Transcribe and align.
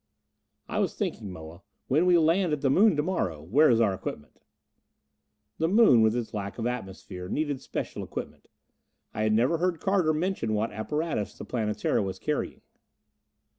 "I 0.67 0.79
was 0.79 0.95
thinking, 0.95 1.31
Moa, 1.31 1.61
when 1.87 2.07
we 2.07 2.17
land 2.17 2.53
at 2.53 2.61
the 2.61 2.71
Moon 2.71 2.95
to 2.95 3.03
morrow 3.03 3.39
where 3.43 3.69
is 3.69 3.79
our 3.79 3.93
equipment?" 3.93 4.41
The 5.59 5.67
Moon, 5.67 6.01
with 6.01 6.15
its 6.15 6.33
lack 6.33 6.57
of 6.57 6.65
atmosphere, 6.65 7.27
needed 7.29 7.61
special 7.61 8.03
equipment. 8.03 8.47
I 9.13 9.21
had 9.21 9.31
never 9.33 9.59
heard 9.59 9.79
Carter 9.79 10.11
mention 10.11 10.55
what 10.55 10.71
apparatus 10.71 11.37
the 11.37 11.45
Planetara 11.45 12.01
was 12.01 12.17
carrying. 12.17 12.61